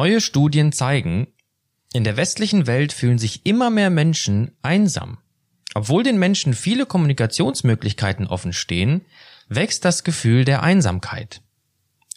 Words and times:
Neue 0.00 0.22
Studien 0.22 0.72
zeigen, 0.72 1.26
in 1.92 2.04
der 2.04 2.16
westlichen 2.16 2.66
Welt 2.66 2.94
fühlen 2.94 3.18
sich 3.18 3.44
immer 3.44 3.68
mehr 3.68 3.90
Menschen 3.90 4.52
einsam. 4.62 5.18
Obwohl 5.74 6.02
den 6.02 6.18
Menschen 6.18 6.54
viele 6.54 6.86
Kommunikationsmöglichkeiten 6.86 8.26
offen 8.26 8.54
stehen, 8.54 9.04
wächst 9.50 9.84
das 9.84 10.02
Gefühl 10.02 10.46
der 10.46 10.62
Einsamkeit. 10.62 11.42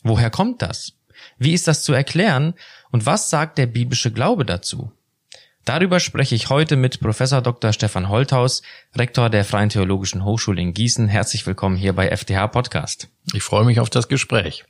Woher 0.01 0.29
kommt 0.29 0.61
das? 0.61 0.93
Wie 1.37 1.51
ist 1.51 1.67
das 1.67 1.83
zu 1.83 1.91
erklären 1.91 2.53
und 2.91 3.05
was 3.05 3.29
sagt 3.29 3.57
der 3.57 3.65
biblische 3.65 4.13
Glaube 4.13 4.45
dazu? 4.45 4.93
Darüber 5.65 5.99
spreche 5.99 6.35
ich 6.35 6.49
heute 6.49 6.77
mit 6.77 7.01
Professor 7.01 7.41
Dr. 7.41 7.73
Stefan 7.73 8.07
Holthaus, 8.07 8.61
Rektor 8.95 9.29
der 9.29 9.43
Freien 9.43 9.67
Theologischen 9.67 10.23
Hochschule 10.23 10.61
in 10.61 10.73
Gießen. 10.73 11.09
Herzlich 11.09 11.45
willkommen 11.45 11.75
hier 11.75 11.91
bei 11.91 12.15
FTH 12.15 12.47
Podcast. 12.47 13.09
Ich 13.33 13.43
freue 13.43 13.65
mich 13.65 13.81
auf 13.81 13.89
das 13.89 14.07
Gespräch. 14.07 14.63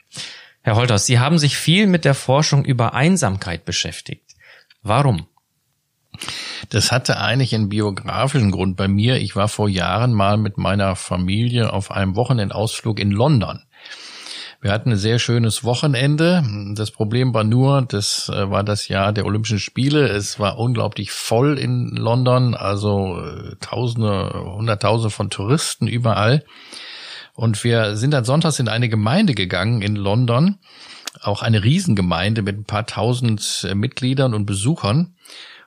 Herr 0.65 0.77
Holthaus, 0.77 1.05
Sie 1.05 1.19
haben 1.19 1.37
sich 1.37 1.57
viel 1.57 1.87
mit 1.87 2.05
der 2.05 2.13
Forschung 2.13 2.63
über 2.63 2.93
Einsamkeit 2.93 3.65
beschäftigt. 3.65 4.31
Warum? 4.81 5.27
Das 6.69 6.93
hatte 6.93 7.19
eigentlich 7.19 7.53
einen 7.53 7.67
biografischen 7.67 8.49
Grund 8.49 8.77
bei 8.77 8.87
mir. 8.87 9.17
Ich 9.17 9.35
war 9.35 9.49
vor 9.49 9.67
Jahren 9.67 10.13
mal 10.13 10.37
mit 10.37 10.57
meiner 10.57 10.95
Familie 10.95 11.73
auf 11.73 11.91
einem 11.91 12.15
Wochenendausflug 12.15 13.01
in 13.01 13.11
London. 13.11 13.59
Wir 14.61 14.71
hatten 14.71 14.91
ein 14.91 14.97
sehr 14.97 15.19
schönes 15.19 15.65
Wochenende. 15.65 16.41
Das 16.75 16.91
Problem 16.91 17.33
war 17.33 17.43
nur, 17.43 17.81
das 17.81 18.29
äh, 18.29 18.49
war 18.49 18.63
das 18.63 18.87
Jahr 18.87 19.11
der 19.11 19.25
Olympischen 19.25 19.59
Spiele. 19.59 20.07
Es 20.07 20.39
war 20.39 20.57
unglaublich 20.57 21.11
voll 21.11 21.59
in 21.59 21.89
London, 21.89 22.55
also 22.55 23.19
äh, 23.19 23.57
Tausende, 23.59 24.31
Hunderttausende 24.33 25.09
von 25.09 25.29
Touristen 25.29 25.87
überall. 25.87 26.45
Und 27.35 27.63
wir 27.63 27.95
sind 27.95 28.11
dann 28.11 28.25
sonntags 28.25 28.59
in 28.59 28.67
eine 28.67 28.89
Gemeinde 28.89 29.33
gegangen 29.33 29.81
in 29.81 29.95
London, 29.95 30.59
auch 31.21 31.41
eine 31.41 31.63
Riesengemeinde 31.63 32.41
mit 32.41 32.57
ein 32.57 32.65
paar 32.65 32.85
tausend 32.85 33.65
äh, 33.67 33.75
Mitgliedern 33.75 34.33
und 34.33 34.45
Besuchern. 34.45 35.15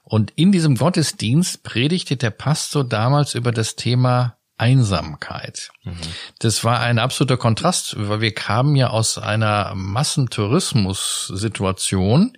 Und 0.03 0.33
in 0.37 0.53
diesem 0.53 0.77
Gottesdienst 0.77 1.65
predigte 1.65 2.17
der 2.17 2.31
Pastor 2.31 2.85
damals 2.85 3.35
über 3.35 3.51
das 3.51 3.75
Thema 3.75 4.37
Einsamkeit. 4.59 5.71
Mhm. 5.85 5.97
Das 6.39 6.65
war 6.65 6.81
ein 6.81 6.99
absoluter 6.99 7.37
Kontrast, 7.37 7.95
weil 7.99 8.21
wir 8.21 8.33
kamen 8.33 8.75
ja 8.77 8.91
aus 8.91 9.19
einer 9.19 9.75
Massentourismus-Situation 9.75 12.37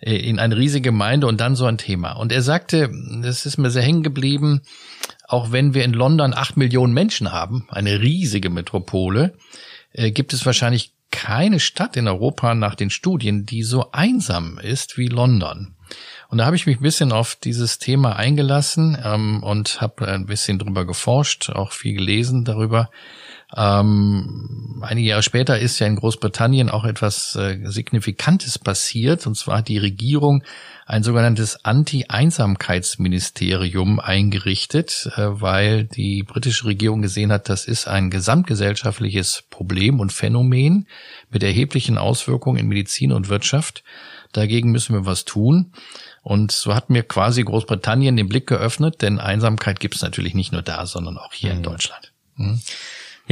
äh, 0.00 0.16
in 0.16 0.38
eine 0.38 0.56
riesige 0.56 0.88
Gemeinde 0.88 1.26
und 1.26 1.38
dann 1.40 1.56
so 1.56 1.66
ein 1.66 1.78
Thema. 1.78 2.12
Und 2.12 2.32
er 2.32 2.42
sagte, 2.42 2.90
das 3.22 3.46
ist 3.46 3.58
mir 3.58 3.70
sehr 3.70 3.82
hängen 3.82 4.02
geblieben, 4.02 4.62
auch 5.32 5.50
wenn 5.50 5.74
wir 5.74 5.84
in 5.84 5.94
London 5.94 6.34
acht 6.34 6.56
Millionen 6.56 6.92
Menschen 6.92 7.32
haben, 7.32 7.66
eine 7.70 8.00
riesige 8.00 8.50
Metropole, 8.50 9.34
äh, 9.92 10.10
gibt 10.10 10.32
es 10.32 10.44
wahrscheinlich 10.44 10.92
keine 11.10 11.60
Stadt 11.60 11.96
in 11.96 12.08
Europa 12.08 12.54
nach 12.54 12.74
den 12.74 12.90
Studien, 12.90 13.46
die 13.46 13.62
so 13.62 13.92
einsam 13.92 14.58
ist 14.58 14.98
wie 14.98 15.08
London. 15.08 15.74
Und 16.28 16.38
da 16.38 16.46
habe 16.46 16.56
ich 16.56 16.66
mich 16.66 16.78
ein 16.78 16.82
bisschen 16.82 17.12
auf 17.12 17.34
dieses 17.34 17.78
Thema 17.78 18.16
eingelassen 18.16 18.96
ähm, 19.02 19.42
und 19.42 19.80
habe 19.80 20.08
ein 20.08 20.26
bisschen 20.26 20.58
drüber 20.58 20.86
geforscht, 20.86 21.50
auch 21.50 21.72
viel 21.72 21.94
gelesen 21.94 22.44
darüber. 22.44 22.90
Ähm, 23.54 24.82
einige 24.82 25.10
Jahre 25.10 25.22
später 25.22 25.58
ist 25.58 25.78
ja 25.78 25.86
in 25.86 25.96
Großbritannien 25.96 26.70
auch 26.70 26.84
etwas 26.84 27.36
äh, 27.36 27.58
Signifikantes 27.64 28.58
passiert, 28.58 29.26
und 29.26 29.36
zwar 29.36 29.58
hat 29.58 29.68
die 29.68 29.76
Regierung 29.78 30.42
ein 30.86 31.02
sogenanntes 31.02 31.62
Anti-Einsamkeitsministerium 31.64 34.00
eingerichtet, 34.00 35.10
äh, 35.16 35.40
weil 35.40 35.84
die 35.84 36.22
britische 36.22 36.64
Regierung 36.66 37.02
gesehen 37.02 37.30
hat, 37.30 37.48
das 37.48 37.66
ist 37.66 37.88
ein 37.88 38.10
gesamtgesellschaftliches 38.10 39.44
Problem 39.50 40.00
und 40.00 40.12
Phänomen 40.12 40.86
mit 41.30 41.42
erheblichen 41.42 41.98
Auswirkungen 41.98 42.58
in 42.58 42.68
Medizin 42.68 43.12
und 43.12 43.28
Wirtschaft. 43.28 43.84
Dagegen 44.32 44.70
müssen 44.70 44.94
wir 44.94 45.04
was 45.04 45.26
tun. 45.26 45.72
Und 46.22 46.52
so 46.52 46.74
hat 46.74 46.88
mir 46.88 47.02
quasi 47.02 47.42
Großbritannien 47.42 48.16
den 48.16 48.28
Blick 48.28 48.46
geöffnet, 48.46 49.02
denn 49.02 49.18
Einsamkeit 49.18 49.80
gibt 49.80 49.96
es 49.96 50.02
natürlich 50.02 50.34
nicht 50.34 50.52
nur 50.52 50.62
da, 50.62 50.86
sondern 50.86 51.18
auch 51.18 51.32
hier 51.32 51.50
mhm. 51.50 51.56
in 51.56 51.62
Deutschland. 51.62 52.12
Mhm. 52.36 52.60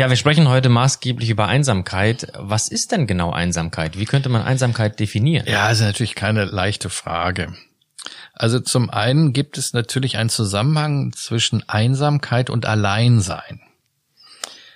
Ja, 0.00 0.08
wir 0.08 0.16
sprechen 0.16 0.48
heute 0.48 0.70
maßgeblich 0.70 1.28
über 1.28 1.46
Einsamkeit. 1.46 2.32
Was 2.34 2.68
ist 2.68 2.90
denn 2.90 3.06
genau 3.06 3.32
Einsamkeit? 3.32 3.98
Wie 3.98 4.06
könnte 4.06 4.30
man 4.30 4.40
Einsamkeit 4.40 4.98
definieren? 4.98 5.44
Ja, 5.46 5.70
ist 5.70 5.82
natürlich 5.82 6.14
keine 6.14 6.46
leichte 6.46 6.88
Frage. 6.88 7.54
Also 8.32 8.60
zum 8.60 8.88
einen 8.88 9.34
gibt 9.34 9.58
es 9.58 9.74
natürlich 9.74 10.16
einen 10.16 10.30
Zusammenhang 10.30 11.12
zwischen 11.12 11.68
Einsamkeit 11.68 12.48
und 12.48 12.64
Alleinsein. 12.64 13.60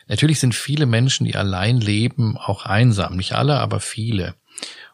Natürlich 0.08 0.40
sind 0.40 0.54
viele 0.54 0.84
Menschen, 0.84 1.24
die 1.24 1.36
allein 1.36 1.80
leben, 1.80 2.36
auch 2.36 2.66
einsam. 2.66 3.16
Nicht 3.16 3.32
alle, 3.32 3.60
aber 3.60 3.80
viele. 3.80 4.34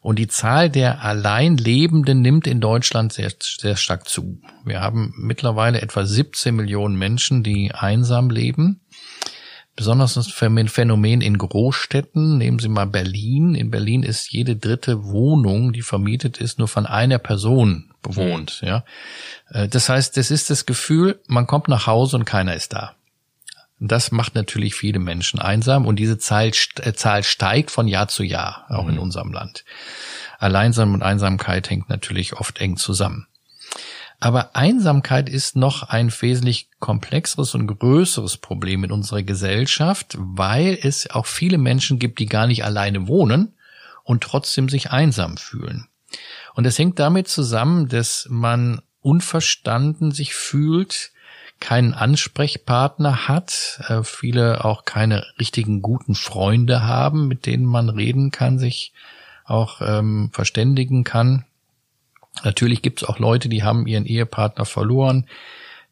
Und 0.01 0.21
die 0.21 0.29
Zahl 0.29 0.71
der 0.71 1.03
Alleinlebenden 1.03 2.23
nimmt 2.23 2.47
in 2.47 2.61
Deutschland 2.61 3.13
sehr, 3.13 3.33
sehr 3.41 3.75
stark 3.75 4.09
zu. 4.09 4.41
Wir 4.65 4.81
haben 4.81 5.13
mittlerweile 5.17 5.83
etwa 5.83 6.07
17 6.07 6.55
Millionen 6.55 6.95
Menschen, 6.95 7.43
die 7.43 7.73
einsam 7.75 8.31
leben. 8.31 8.83
Besonders 9.81 10.13
das 10.13 10.31
Phänomen 10.31 11.23
in 11.23 11.39
Großstädten. 11.39 12.37
Nehmen 12.37 12.59
Sie 12.59 12.69
mal 12.69 12.85
Berlin. 12.85 13.55
In 13.55 13.71
Berlin 13.71 14.03
ist 14.03 14.31
jede 14.31 14.55
dritte 14.55 15.07
Wohnung, 15.07 15.73
die 15.73 15.81
vermietet 15.81 16.37
ist, 16.37 16.59
nur 16.59 16.69
von 16.69 16.85
einer 16.85 17.17
Person 17.17 17.91
bewohnt. 18.03 18.61
Ja, 18.61 18.85
äh, 19.49 19.69
das 19.69 19.89
heißt, 19.89 20.19
das 20.19 20.31
ist 20.31 20.51
das 20.51 20.67
Gefühl, 20.67 21.19
man 21.29 21.47
kommt 21.47 21.69
nach 21.69 21.87
Hause 21.87 22.19
und 22.19 22.27
keiner 22.27 22.55
ist 22.55 22.75
da. 22.75 22.95
Das 23.79 24.13
macht 24.13 24.35
natürlich 24.35 24.75
viele 24.75 24.99
Menschen 24.99 25.41
einsam 25.41 25.87
und 25.87 25.97
diese 25.97 26.19
Zahl, 26.19 26.51
äh, 26.81 26.93
Zahl 26.93 27.23
steigt 27.23 27.71
von 27.71 27.89
Jahr 27.89 28.09
zu 28.09 28.23
Jahr, 28.23 28.67
auch 28.69 28.85
mhm. 28.85 28.91
in 28.91 28.99
unserem 28.99 29.33
Land. 29.33 29.65
Alleinsam 30.39 30.93
und 30.93 31.03
Einsamkeit 31.03 31.71
hängt 31.71 31.89
natürlich 31.89 32.35
oft 32.35 32.59
eng 32.59 32.77
zusammen. 32.77 33.29
Aber 34.21 34.55
Einsamkeit 34.55 35.31
ist 35.31 35.57
noch 35.57 35.83
ein 35.83 36.13
wesentlich 36.21 36.69
komplexeres 36.79 37.55
und 37.55 37.67
größeres 37.67 38.37
Problem 38.37 38.85
in 38.85 38.93
unserer 38.93 39.23
Gesellschaft, 39.23 40.15
weil 40.19 40.79
es 40.81 41.11
auch 41.11 41.25
viele 41.25 41.57
Menschen 41.57 41.99
gibt, 41.99 42.19
die 42.19 42.27
gar 42.27 42.47
nicht 42.47 42.63
alleine 42.65 43.09
wohnen 43.09 43.55
und 44.05 44.23
trotzdem 44.23 44.69
sich 44.69 44.91
einsam 44.91 45.39
fühlen. 45.39 45.89
Und 46.55 46.67
es 46.67 46.79
hängt 46.79 46.99
damit 46.99 47.29
zusammen, 47.29 47.89
dass 47.89 48.27
man 48.29 48.83
unverstanden 49.01 50.13
sich 50.13 50.35
fühlt, 50.35 51.13
keinen 51.61 51.95
Ansprechpartner 51.95 53.29
hat, 53.29 53.81
äh, 53.89 54.03
viele 54.03 54.65
auch 54.65 54.85
keine 54.85 55.27
richtigen 55.39 55.83
guten 55.83 56.15
Freunde 56.15 56.83
haben, 56.83 57.29
mit 57.29 57.47
denen 57.47 57.67
man 57.67 57.89
reden 57.89 58.31
kann, 58.31 58.59
sich 58.59 58.93
auch 59.45 59.81
ähm, 59.83 60.31
verständigen 60.33 61.05
kann. 61.05 61.45
Natürlich 62.45 62.83
gibt 62.83 63.03
es 63.03 63.09
auch 63.09 63.19
Leute, 63.19 63.49
die 63.49 63.63
haben 63.63 63.87
ihren 63.87 64.07
Ehepartner 64.07 64.65
verloren. 64.65 65.27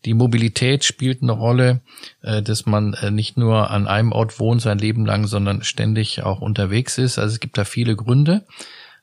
Die 0.04 0.14
Mobilität 0.14 0.84
spielt 0.84 1.22
eine 1.22 1.32
Rolle, 1.32 1.80
äh, 2.22 2.42
dass 2.42 2.66
man 2.66 2.94
äh, 2.94 3.10
nicht 3.10 3.36
nur 3.36 3.70
an 3.70 3.86
einem 3.88 4.12
Ort 4.12 4.38
wohnt 4.38 4.62
sein 4.62 4.78
Leben 4.78 5.04
lang, 5.04 5.26
sondern 5.26 5.62
ständig 5.64 6.22
auch 6.22 6.40
unterwegs 6.40 6.98
ist. 6.98 7.18
Also 7.18 7.34
es 7.34 7.40
gibt 7.40 7.58
da 7.58 7.64
viele 7.64 7.96
Gründe. 7.96 8.46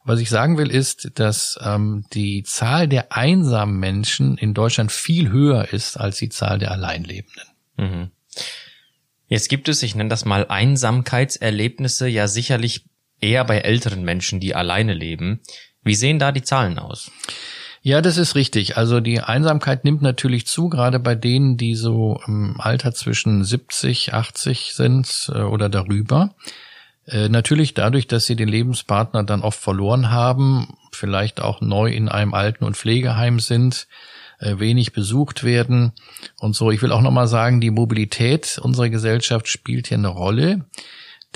Was 0.05 0.19
ich 0.19 0.29
sagen 0.29 0.57
will, 0.57 0.69
ist, 0.69 1.19
dass 1.19 1.59
ähm, 1.63 2.05
die 2.13 2.43
Zahl 2.43 2.87
der 2.87 3.11
einsamen 3.11 3.79
Menschen 3.79 4.37
in 4.37 4.53
Deutschland 4.53 4.91
viel 4.91 5.31
höher 5.31 5.73
ist 5.73 5.97
als 5.97 6.17
die 6.17 6.29
Zahl 6.29 6.59
der 6.59 6.71
Alleinlebenden. 6.71 7.43
Mhm. 7.77 8.11
Jetzt 9.27 9.49
gibt 9.49 9.67
es, 9.67 9.81
ich 9.81 9.95
nenne 9.95 10.09
das 10.09 10.23
mal 10.23 10.45
Einsamkeitserlebnisse, 10.47 12.07
ja 12.07 12.27
sicherlich 12.27 12.85
eher 13.19 13.43
bei 13.43 13.57
älteren 13.57 14.03
Menschen, 14.03 14.39
die 14.39 14.53
alleine 14.53 14.93
leben. 14.93 15.41
Wie 15.85 15.95
sehen 15.95 16.19
da 16.19 16.33
die 16.33 16.43
Zahlen 16.43 16.79
aus? 16.79 17.11
Ja, 17.81 18.01
das 18.01 18.17
ist 18.17 18.33
richtig. 18.33 18.77
Also 18.77 18.99
die 18.99 19.21
Einsamkeit 19.21 19.85
nimmt 19.85 20.01
natürlich 20.01 20.47
zu, 20.47 20.69
gerade 20.69 20.99
bei 20.99 21.13
denen, 21.13 21.55
die 21.55 21.75
so 21.75 22.19
im 22.25 22.59
Alter 22.59 22.93
zwischen 22.93 23.43
70, 23.43 24.13
80 24.13 24.73
sind 24.73 25.31
äh, 25.33 25.41
oder 25.41 25.69
darüber. 25.69 26.33
Äh, 27.05 27.29
natürlich 27.29 27.75
dadurch, 27.75 28.07
dass 28.07 28.25
sie 28.25 28.35
den 28.35 28.49
Lebenspartner 28.49 29.23
dann 29.23 29.41
oft 29.41 29.59
verloren 29.59 30.09
haben, 30.09 30.75
vielleicht 30.91 31.39
auch 31.39 31.61
neu 31.61 31.91
in 31.91 32.09
einem 32.09 32.33
Alten- 32.33 32.63
und 32.63 32.75
Pflegeheim 32.75 33.39
sind, 33.39 33.87
äh, 34.39 34.57
wenig 34.57 34.91
besucht 34.91 35.43
werden 35.43 35.93
und 36.39 36.55
so. 36.55 36.71
Ich 36.71 36.81
will 36.81 36.91
auch 36.91 37.01
nochmal 37.01 37.27
sagen, 37.27 37.61
die 37.61 37.69
Mobilität 37.69 38.59
unserer 38.61 38.89
Gesellschaft 38.89 39.47
spielt 39.47 39.87
hier 39.87 39.97
eine 39.99 40.07
Rolle. 40.07 40.65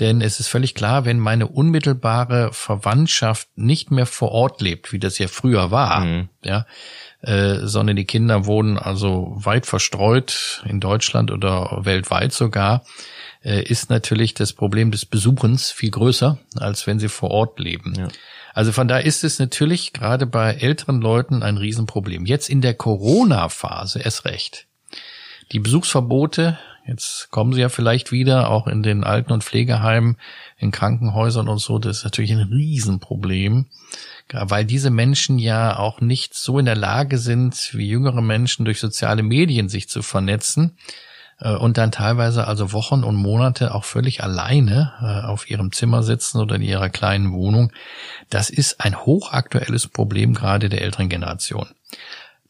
Denn 0.00 0.22
es 0.22 0.40
ist 0.40 0.48
völlig 0.48 0.74
klar, 0.74 1.04
wenn 1.04 1.18
meine 1.18 1.46
unmittelbare 1.46 2.52
Verwandtschaft 2.52 3.48
nicht 3.56 3.90
mehr 3.90 4.06
vor 4.06 4.32
Ort 4.32 4.62
lebt, 4.62 4.92
wie 4.92 4.98
das 4.98 5.18
ja 5.18 5.28
früher 5.28 5.70
war, 5.70 6.00
mhm. 6.00 6.28
ja, 6.42 6.64
äh, 7.20 7.58
sondern 7.66 7.96
die 7.96 8.06
Kinder 8.06 8.46
wohnen 8.46 8.78
also 8.78 9.32
weit 9.36 9.66
verstreut 9.66 10.62
in 10.66 10.80
Deutschland 10.80 11.30
oder 11.30 11.80
weltweit 11.82 12.32
sogar, 12.32 12.82
äh, 13.44 13.62
ist 13.62 13.90
natürlich 13.90 14.32
das 14.32 14.54
Problem 14.54 14.90
des 14.90 15.04
Besuchens 15.04 15.70
viel 15.70 15.90
größer, 15.90 16.38
als 16.56 16.86
wenn 16.86 16.98
sie 16.98 17.10
vor 17.10 17.30
Ort 17.30 17.58
leben. 17.60 17.94
Ja. 17.94 18.08
Also 18.54 18.72
von 18.72 18.88
da 18.88 18.98
ist 18.98 19.22
es 19.22 19.38
natürlich 19.38 19.92
gerade 19.92 20.26
bei 20.26 20.54
älteren 20.54 21.00
Leuten 21.00 21.42
ein 21.42 21.58
Riesenproblem. 21.58 22.24
Jetzt 22.24 22.48
in 22.48 22.62
der 22.62 22.74
Corona-Phase 22.74 24.00
erst 24.00 24.24
recht. 24.24 24.66
Die 25.52 25.60
Besuchsverbote 25.60 26.58
Jetzt 26.86 27.30
kommen 27.30 27.52
sie 27.52 27.60
ja 27.60 27.68
vielleicht 27.68 28.10
wieder, 28.10 28.50
auch 28.50 28.66
in 28.66 28.82
den 28.82 29.04
Alten- 29.04 29.32
und 29.32 29.44
Pflegeheimen, 29.44 30.16
in 30.56 30.70
Krankenhäusern 30.70 31.48
und 31.48 31.58
so. 31.58 31.78
Das 31.78 31.98
ist 31.98 32.04
natürlich 32.04 32.32
ein 32.32 32.40
Riesenproblem, 32.40 33.66
weil 34.32 34.64
diese 34.64 34.90
Menschen 34.90 35.38
ja 35.38 35.78
auch 35.78 36.00
nicht 36.00 36.34
so 36.34 36.58
in 36.58 36.64
der 36.64 36.76
Lage 36.76 37.18
sind, 37.18 37.70
wie 37.74 37.88
jüngere 37.88 38.22
Menschen 38.22 38.64
durch 38.64 38.80
soziale 38.80 39.22
Medien 39.22 39.68
sich 39.68 39.88
zu 39.88 40.02
vernetzen 40.02 40.76
äh, 41.40 41.54
und 41.54 41.78
dann 41.78 41.92
teilweise 41.92 42.46
also 42.46 42.72
Wochen 42.72 43.02
und 43.02 43.16
Monate 43.16 43.74
auch 43.74 43.84
völlig 43.84 44.22
alleine 44.22 44.92
äh, 45.00 45.26
auf 45.26 45.50
ihrem 45.50 45.72
Zimmer 45.72 46.02
sitzen 46.02 46.38
oder 46.38 46.56
in 46.56 46.62
ihrer 46.62 46.88
kleinen 46.88 47.32
Wohnung. 47.32 47.72
Das 48.28 48.50
ist 48.50 48.80
ein 48.80 48.96
hochaktuelles 48.96 49.88
Problem 49.88 50.34
gerade 50.34 50.68
der 50.68 50.82
älteren 50.82 51.08
Generation. 51.08 51.68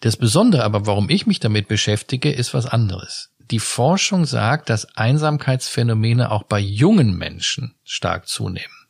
Das 0.00 0.17
Besondere 0.17 0.65
aber, 0.65 0.87
warum 0.87 1.11
ich 1.11 1.26
mich 1.26 1.41
damit 1.41 1.69
beschäftige, 1.69 2.31
ist 2.31 2.55
was 2.55 2.67
anderes. 2.67 3.31
Die 3.50 3.58
Forschung 3.58 4.26
sagt, 4.26 4.70
dass 4.70 4.97
Einsamkeitsphänomene 4.97 6.31
auch 6.31 6.44
bei 6.44 6.61
jungen 6.61 7.17
Menschen 7.17 7.75
stark 7.85 8.29
zunehmen. 8.29 8.81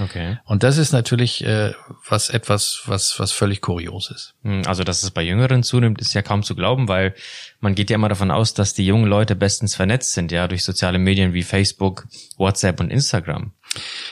Okay. 0.00 0.38
Und 0.44 0.62
das 0.62 0.76
ist 0.76 0.92
natürlich 0.92 1.44
äh, 1.44 1.72
was 2.08 2.30
etwas, 2.30 2.82
was 2.86 3.18
was 3.18 3.32
völlig 3.32 3.60
kurios 3.60 4.10
ist. 4.10 4.34
Hm, 4.42 4.62
also, 4.66 4.84
dass 4.84 5.02
es 5.02 5.10
bei 5.10 5.22
Jüngeren 5.22 5.62
zunimmt, 5.62 6.00
ist 6.00 6.14
ja 6.14 6.22
kaum 6.22 6.42
zu 6.42 6.54
glauben, 6.54 6.88
weil 6.88 7.14
man 7.60 7.74
geht 7.74 7.90
ja 7.90 7.94
immer 7.94 8.08
davon 8.08 8.30
aus, 8.30 8.54
dass 8.54 8.74
die 8.74 8.86
jungen 8.86 9.06
Leute 9.06 9.36
bestens 9.36 9.76
vernetzt 9.76 10.12
sind, 10.12 10.32
ja, 10.32 10.48
durch 10.48 10.64
soziale 10.64 10.98
Medien 10.98 11.32
wie 11.32 11.42
Facebook, 11.42 12.06
WhatsApp 12.36 12.80
und 12.80 12.90
Instagram. 12.90 13.52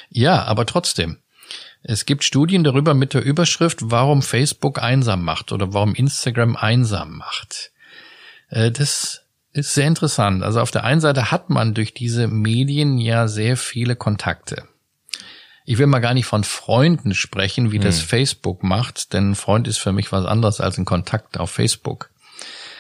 Ja, 0.09 0.45
aber 0.45 0.67
trotzdem. 0.67 1.19
Es 1.83 2.05
gibt 2.05 2.25
Studien 2.25 2.65
darüber 2.65 2.95
mit 2.95 3.15
der 3.15 3.25
Überschrift, 3.25 3.79
warum 3.83 4.23
Facebook 4.23 4.83
einsam 4.83 5.23
macht 5.23 5.53
oder 5.53 5.73
warum 5.73 5.95
Instagram 5.95 6.57
einsam 6.57 7.17
macht. 7.17 7.71
Äh, 8.49 8.73
das 8.73 9.26
ist 9.57 9.75
sehr 9.75 9.87
interessant. 9.87 10.43
Also 10.43 10.61
auf 10.61 10.71
der 10.71 10.85
einen 10.85 11.01
Seite 11.01 11.31
hat 11.31 11.51
man 11.51 11.75
durch 11.75 11.95
diese 11.95 12.29
Medien 12.29 12.99
ja 12.99 13.29
sehr 13.29 13.57
viele 13.57 13.97
Kontakte. 13.97 14.65
Ich 15.65 15.79
will 15.79 15.87
mal 15.87 15.99
gar 15.99 16.15
nicht 16.15 16.27
von 16.27 16.45
Freunden 16.45 17.15
sprechen, 17.15 17.73
wie 17.73 17.77
hm. 17.77 17.85
das 17.85 18.01
Facebook 18.01 18.63
macht, 18.63 19.13
denn 19.13 19.31
ein 19.31 19.35
Freund 19.35 19.67
ist 19.67 19.79
für 19.79 19.93
mich 19.93 20.13
was 20.13 20.25
anderes 20.25 20.61
als 20.61 20.79
ein 20.79 20.85
Kontakt 20.85 21.39
auf 21.39 21.51
Facebook. 21.51 22.11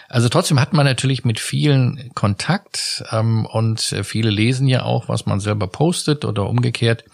Also 0.08 0.28
trotzdem 0.28 0.60
hat 0.60 0.72
man 0.72 0.86
natürlich 0.86 1.24
mit 1.24 1.40
vielen 1.40 2.12
Kontakt 2.14 3.04
ähm, 3.10 3.44
und 3.44 3.80
viele 3.80 4.30
lesen 4.30 4.68
ja 4.68 4.84
auch, 4.84 5.08
was 5.08 5.26
man 5.26 5.40
selber 5.40 5.66
postet 5.66 6.24
oder 6.24 6.48
umgekehrt. 6.48 7.04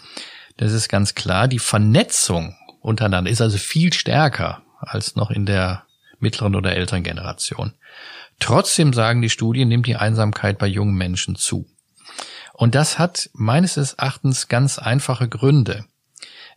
Das 0.57 0.73
ist 0.73 0.89
ganz 0.89 1.15
klar. 1.15 1.47
Die 1.47 1.59
Vernetzung 1.59 2.55
untereinander 2.81 3.31
ist 3.31 3.41
also 3.41 3.57
viel 3.57 3.93
stärker 3.93 4.61
als 4.79 5.15
noch 5.15 5.31
in 5.31 5.47
der 5.47 5.85
mittleren 6.19 6.55
oder 6.55 6.75
älteren 6.75 7.03
Generation. 7.03 7.73
Trotzdem 8.43 8.91
sagen 8.91 9.21
die 9.21 9.29
Studien, 9.29 9.69
nimmt 9.69 9.87
die 9.87 9.95
Einsamkeit 9.95 10.57
bei 10.57 10.67
jungen 10.67 10.95
Menschen 10.95 11.37
zu. 11.37 11.65
Und 12.51 12.75
das 12.75 12.99
hat 12.99 13.29
meines 13.31 13.77
Erachtens 13.77 14.49
ganz 14.49 14.77
einfache 14.79 15.29
Gründe. 15.29 15.85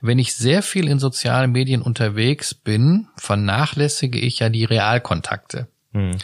Wenn 0.01 0.19
ich 0.19 0.35
sehr 0.35 0.65
viel 0.65 0.89
in 0.89 0.99
sozialen 0.99 1.53
Medien 1.53 1.83
unterwegs 1.83 2.55
bin, 2.55 3.07
vernachlässige 3.17 4.19
ich 4.19 4.41
ja 4.41 4.49
die 4.49 4.65
Realkontakte. 4.65 5.69
Hm. 5.93 6.19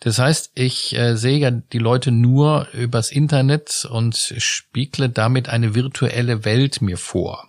Das 0.00 0.18
heißt, 0.18 0.50
ich 0.56 0.96
äh, 0.96 1.14
sehe 1.16 1.38
ja 1.38 1.52
die 1.52 1.78
Leute 1.78 2.10
nur 2.10 2.66
übers 2.72 3.12
Internet 3.12 3.86
und 3.88 4.16
spiegle 4.16 5.08
damit 5.08 5.48
eine 5.48 5.76
virtuelle 5.76 6.44
Welt 6.44 6.82
mir 6.82 6.98
vor. 6.98 7.48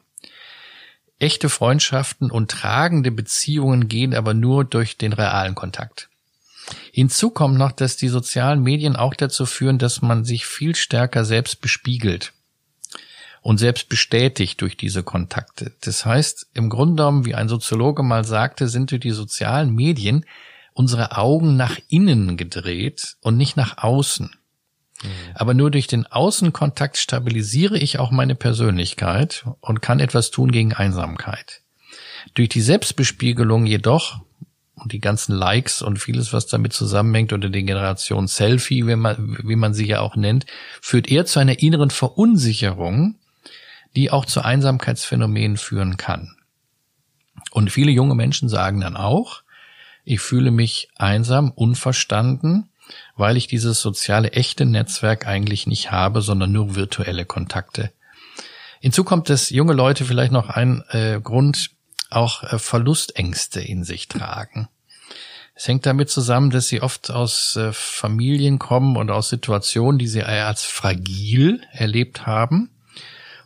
Echte 1.18 1.50
Freundschaften 1.50 2.30
und 2.30 2.52
tragende 2.52 3.10
Beziehungen 3.10 3.88
gehen 3.88 4.14
aber 4.14 4.36
nur 4.36 4.64
durch 4.64 4.98
den 4.98 5.12
realen 5.12 5.56
Kontakt. 5.56 6.08
Hinzu 6.92 7.30
kommt 7.30 7.58
noch, 7.58 7.72
dass 7.72 7.98
die 7.98 8.10
sozialen 8.10 8.62
Medien 8.62 8.96
auch 8.96 9.14
dazu 9.14 9.46
führen, 9.46 9.78
dass 9.78 10.02
man 10.02 10.26
sich 10.26 10.46
viel 10.46 10.76
stärker 10.76 11.24
selbst 11.26 11.62
bespiegelt 11.62 12.34
und 13.42 13.58
selbst 13.58 13.88
bestätigt 13.88 14.62
durch 14.62 14.76
diese 14.76 15.04
Kontakte. 15.04 15.74
Das 15.82 16.06
heißt, 16.06 16.48
im 16.54 16.70
Grunde 16.70 17.04
genommen, 17.04 17.26
wie 17.26 17.36
ein 17.36 17.48
Soziologe 17.48 18.04
mal 18.04 18.26
sagte, 18.26 18.68
sind 18.68 18.92
durch 18.92 19.02
die 19.02 19.12
sozialen 19.12 19.74
Medien 19.74 20.26
unsere 20.74 21.18
Augen 21.18 21.56
nach 21.56 21.78
innen 21.88 22.38
gedreht 22.38 23.16
und 23.22 23.38
nicht 23.38 23.56
nach 23.56 23.78
außen. 23.78 24.32
Mhm. 25.02 25.08
Aber 25.34 25.54
nur 25.54 25.72
durch 25.72 25.88
den 25.88 26.06
Außenkontakt 26.06 26.98
stabilisiere 26.98 27.78
ich 27.78 28.00
auch 28.00 28.12
meine 28.12 28.36
Persönlichkeit 28.36 29.46
und 29.62 29.82
kann 29.82 30.00
etwas 30.00 30.30
tun 30.30 30.52
gegen 30.52 30.74
Einsamkeit. 30.74 31.62
Durch 32.34 32.50
die 32.50 32.62
Selbstbespiegelung 32.62 33.66
jedoch 33.66 34.20
und 34.78 34.94
die 34.94 35.00
ganzen 35.00 35.34
Likes 35.36 35.82
und 35.82 35.98
vieles, 36.00 36.34
was 36.34 36.48
damit 36.48 36.74
zusammenhängt 36.74 37.34
oder 37.34 37.50
die 37.50 37.66
Generation 37.66 38.28
Selfie, 38.28 38.88
wie 38.88 38.96
man, 38.96 39.38
wie 39.44 39.56
man 39.56 39.74
sie 39.74 39.88
ja 39.88 40.00
auch 40.00 40.16
nennt, 40.16 40.46
führt 40.82 41.10
eher 41.10 41.26
zu 41.26 41.40
einer 41.40 41.60
inneren 41.60 41.90
Verunsicherung, 41.90 43.16
die 43.96 44.12
auch 44.12 44.26
zu 44.26 44.44
Einsamkeitsphänomenen 44.44 45.58
führen 45.58 45.98
kann. 45.98 46.36
Und 47.52 47.72
viele 47.72 47.92
junge 47.92 48.16
Menschen 48.16 48.50
sagen 48.50 48.82
dann 48.82 48.96
auch, 48.96 49.42
ich 50.04 50.22
fühle 50.22 50.52
mich 50.52 50.90
einsam, 50.96 51.52
unverstanden, 51.52 52.70
weil 53.16 53.36
ich 53.36 53.48
dieses 53.48 53.82
soziale 53.82 54.32
echte 54.32 54.66
Netzwerk 54.66 55.28
eigentlich 55.28 55.68
nicht 55.68 55.92
habe, 55.92 56.22
sondern 56.22 56.52
nur 56.52 56.76
virtuelle 56.76 57.26
Kontakte. 57.26 57.92
Hinzu 58.80 59.04
kommt, 59.04 59.30
dass 59.30 59.50
junge 59.50 59.74
Leute 59.74 60.06
vielleicht 60.06 60.32
noch 60.32 60.50
ein 60.50 60.84
äh, 60.90 61.20
Grund 61.22 61.72
auch 62.10 62.44
äh, 62.44 62.60
Verlustängste 62.60 63.62
in 63.62 63.84
sich 63.84 64.08
tragen. 64.08 64.68
Es 65.56 65.68
hängt 65.68 65.86
damit 65.88 66.10
zusammen, 66.10 66.52
dass 66.52 66.68
sie 66.68 66.82
oft 66.82 67.10
aus 67.10 67.56
äh, 67.56 67.74
Familien 67.74 68.60
kommen 68.60 68.96
und 68.96 69.10
aus 69.10 69.30
Situationen, 69.30 69.98
die 69.98 70.08
sie 70.08 70.24
als 70.24 70.64
fragil 70.64 71.62
erlebt 71.72 72.28
haben 72.28 72.70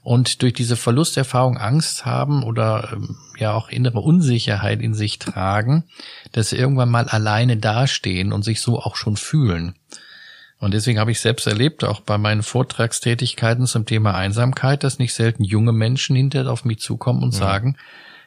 und 0.03 0.41
durch 0.41 0.53
diese 0.53 0.75
Verlusterfahrung 0.75 1.57
Angst 1.57 2.05
haben 2.05 2.43
oder 2.43 2.89
ähm, 2.93 3.17
ja 3.37 3.53
auch 3.53 3.69
innere 3.69 3.99
Unsicherheit 3.99 4.81
in 4.81 4.93
sich 4.93 5.19
tragen, 5.19 5.85
dass 6.31 6.49
sie 6.49 6.57
irgendwann 6.57 6.89
mal 6.89 7.07
alleine 7.07 7.57
dastehen 7.57 8.33
und 8.33 8.43
sich 8.43 8.61
so 8.61 8.79
auch 8.79 8.95
schon 8.95 9.15
fühlen. 9.15 9.75
Und 10.59 10.73
deswegen 10.73 10.99
habe 10.99 11.11
ich 11.11 11.19
selbst 11.19 11.47
erlebt, 11.47 11.83
auch 11.83 12.01
bei 12.01 12.17
meinen 12.17 12.43
Vortragstätigkeiten 12.43 13.65
zum 13.65 13.85
Thema 13.85 14.13
Einsamkeit, 14.13 14.83
dass 14.83 14.99
nicht 14.99 15.13
selten 15.13 15.43
junge 15.43 15.71
Menschen 15.71 16.15
hinterher 16.15 16.51
auf 16.51 16.65
mich 16.65 16.79
zukommen 16.79 17.23
und 17.23 17.33
ja. 17.33 17.39
sagen, 17.39 17.77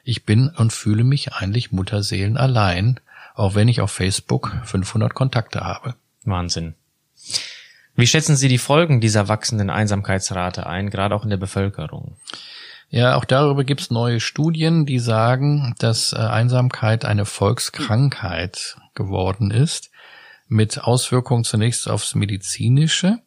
ich 0.05 0.25
bin 0.25 0.49
und 0.49 0.73
fühle 0.73 1.05
mich 1.05 1.33
eigentlich 1.33 1.73
Mutterseelen 1.73 2.37
allein, 2.37 3.01
auch 3.35 3.55
wenn 3.55 3.69
ich 3.69 3.81
auf 3.81 3.91
Facebook 3.91 4.57
500 4.65 5.15
Kontakte 5.15 5.61
habe. 5.61 5.95
Wahnsinn. 6.25 6.75
Wie 7.97 8.07
schätzen 8.07 8.37
Sie 8.37 8.49
die 8.49 8.59
Folgen 8.59 9.01
dieser 9.01 9.29
wachsenden 9.29 9.71
Einsamkeitsrate 9.71 10.67
ein, 10.67 10.91
gerade 10.91 11.15
auch 11.15 11.25
in 11.25 11.31
der 11.31 11.37
Bevölkerung? 11.37 12.17
Ja, 12.91 13.17
auch 13.17 13.25
darüber 13.25 13.65
gibt 13.65 13.81
es 13.81 13.91
neue 13.91 14.21
Studien, 14.21 14.87
die 14.87 14.99
sagen, 14.99 15.75
dass 15.79 16.13
äh, 16.13 16.17
Einsamkeit 16.17 17.05
eine 17.05 17.25
Volkskrankheit 17.25 18.77
geworden 18.95 19.51
ist, 19.51 19.91
mit 20.49 20.85
Auswirkungen 20.85 21.45
zunächst 21.45 21.89
aufs 21.89 22.15
Medizinische, 22.15 23.19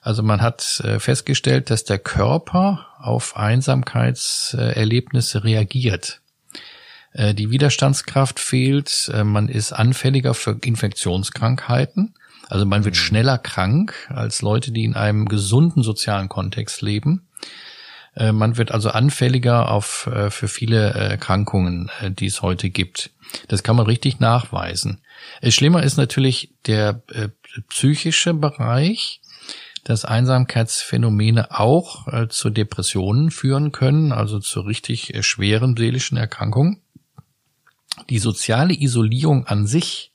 also 0.00 0.22
man 0.22 0.40
hat 0.40 0.80
äh, 0.84 1.00
festgestellt, 1.00 1.70
dass 1.70 1.84
der 1.84 1.98
Körper 1.98 2.86
auf 2.98 3.36
Einsamkeitserlebnisse 3.36 5.44
reagiert. 5.44 6.22
Äh, 7.12 7.34
die 7.34 7.50
Widerstandskraft 7.50 8.40
fehlt, 8.40 9.10
äh, 9.12 9.24
man 9.24 9.48
ist 9.48 9.72
anfälliger 9.72 10.34
für 10.34 10.56
Infektionskrankheiten, 10.62 12.14
also 12.48 12.64
man 12.64 12.84
wird 12.84 12.94
mhm. 12.94 13.00
schneller 13.00 13.38
krank 13.38 14.08
als 14.08 14.40
Leute, 14.40 14.70
die 14.72 14.84
in 14.84 14.94
einem 14.94 15.26
gesunden 15.26 15.82
sozialen 15.82 16.28
Kontext 16.28 16.82
leben. 16.82 17.24
Man 18.20 18.56
wird 18.56 18.72
also 18.72 18.90
anfälliger 18.90 19.70
auf, 19.70 20.10
für 20.30 20.48
viele 20.48 20.90
Erkrankungen, 20.90 21.88
die 22.18 22.26
es 22.26 22.42
heute 22.42 22.68
gibt. 22.68 23.10
Das 23.46 23.62
kann 23.62 23.76
man 23.76 23.86
richtig 23.86 24.18
nachweisen. 24.18 25.02
Schlimmer 25.46 25.84
ist 25.84 25.98
natürlich 25.98 26.50
der 26.66 27.00
psychische 27.68 28.34
Bereich 28.34 29.20
dass 29.88 30.04
Einsamkeitsphänomene 30.04 31.58
auch 31.58 32.08
äh, 32.08 32.28
zu 32.28 32.50
Depressionen 32.50 33.30
führen 33.30 33.72
können, 33.72 34.12
also 34.12 34.38
zu 34.38 34.60
richtig 34.60 35.14
äh, 35.14 35.22
schweren 35.22 35.78
seelischen 35.78 36.18
Erkrankungen. 36.18 36.82
Die 38.10 38.18
soziale 38.18 38.74
Isolierung 38.74 39.46
an 39.46 39.66
sich 39.66 40.12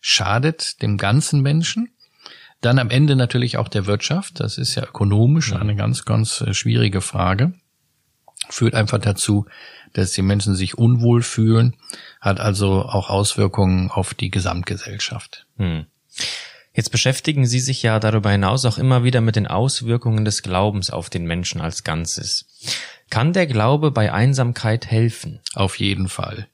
schadet 0.00 0.80
dem 0.80 0.96
ganzen 0.96 1.42
Menschen. 1.42 1.90
Dann 2.60 2.78
am 2.78 2.88
Ende 2.88 3.16
natürlich 3.16 3.56
auch 3.56 3.66
der 3.66 3.86
Wirtschaft. 3.86 4.38
Das 4.38 4.58
ist 4.58 4.76
ja 4.76 4.84
ökonomisch 4.84 5.54
eine 5.54 5.74
ganz, 5.74 6.04
ganz 6.04 6.40
äh, 6.42 6.54
schwierige 6.54 7.00
Frage. 7.00 7.54
Führt 8.48 8.76
einfach 8.76 8.98
dazu, 8.98 9.46
dass 9.92 10.12
die 10.12 10.22
Menschen 10.22 10.54
sich 10.54 10.78
unwohl 10.78 11.22
fühlen, 11.22 11.74
hat 12.20 12.38
also 12.38 12.84
auch 12.84 13.10
Auswirkungen 13.10 13.90
auf 13.90 14.14
die 14.14 14.30
Gesamtgesellschaft. 14.30 15.46
Hm. 15.56 15.86
Jetzt 16.72 16.90
beschäftigen 16.90 17.46
Sie 17.46 17.60
sich 17.60 17.82
ja 17.82 17.98
darüber 17.98 18.30
hinaus 18.30 18.64
auch 18.64 18.78
immer 18.78 19.02
wieder 19.02 19.20
mit 19.20 19.36
den 19.36 19.48
Auswirkungen 19.48 20.24
des 20.24 20.42
Glaubens 20.42 20.90
auf 20.90 21.10
den 21.10 21.24
Menschen 21.24 21.60
als 21.60 21.82
Ganzes. 21.82 22.46
Kann 23.10 23.32
der 23.32 23.46
Glaube 23.46 23.90
bei 23.90 24.12
Einsamkeit 24.12 24.86
helfen? 24.86 25.40
Auf 25.54 25.80
jeden 25.80 26.08
Fall. 26.08 26.46